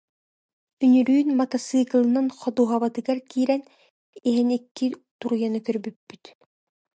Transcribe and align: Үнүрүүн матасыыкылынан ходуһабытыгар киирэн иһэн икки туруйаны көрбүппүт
Үнүрүүн 0.85 1.29
матасыыкылынан 1.39 2.27
ходуһабытыгар 2.39 3.19
киирэн 3.31 3.61
иһэн 4.29 4.49
икки 4.57 4.85
туруйаны 5.19 5.59
көрбүппүт 5.67 6.23